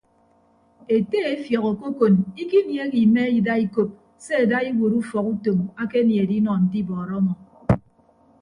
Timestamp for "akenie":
5.81-6.19